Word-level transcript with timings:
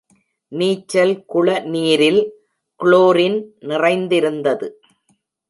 நீச்சல் 0.51 1.13
குள 1.25 1.47
நீரில் 1.65 2.21
குளோரின் 2.79 3.37
நிறைந்திருந்தது. 3.59 4.69